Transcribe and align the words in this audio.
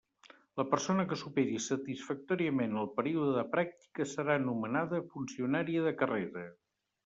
La 0.61 0.63
persona 0.69 1.03
que 1.11 1.17
superi 1.23 1.59
satisfactòriament 1.65 2.73
el 2.85 2.89
període 2.97 3.37
de 3.37 3.45
pràctiques 3.53 4.17
serà 4.21 4.41
nomenada 4.49 5.05
funcionària 5.15 5.89
de 5.91 5.97
carrera. 6.05 6.49